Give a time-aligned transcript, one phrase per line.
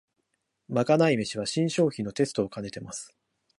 [0.67, 3.15] まかない飯は新商品のテストをかねてます